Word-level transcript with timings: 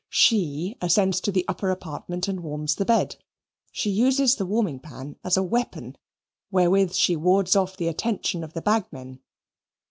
She 0.09 0.75
ascends 0.81 1.21
to 1.21 1.31
the 1.31 1.45
upper 1.47 1.69
apartment 1.69 2.27
and 2.27 2.39
warms 2.39 2.73
the 2.73 2.85
bed. 2.85 3.17
She 3.71 3.91
uses 3.91 4.33
the 4.35 4.47
warming 4.47 4.79
pan 4.79 5.19
as 5.23 5.37
a 5.37 5.43
weapon 5.43 5.95
wherewith 6.49 6.95
she 6.95 7.15
wards 7.15 7.55
off 7.55 7.77
the 7.77 7.87
attention 7.87 8.43
of 8.43 8.53
the 8.53 8.63
bagmen. 8.63 9.19